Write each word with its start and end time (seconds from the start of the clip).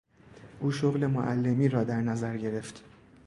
او 0.59 0.71
شغل 0.71 1.05
معلمی 1.05 1.67
را 1.69 1.83
در 1.83 2.01
نظر 2.01 2.37
گرفت. 2.37 2.83